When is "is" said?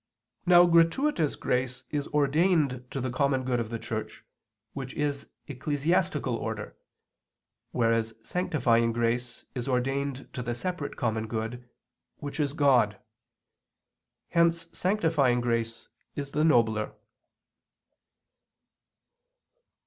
1.91-2.07, 4.95-5.29, 9.53-9.67, 12.39-12.53, 16.15-16.31